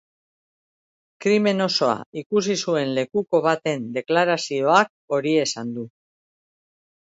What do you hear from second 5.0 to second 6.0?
hori esan du.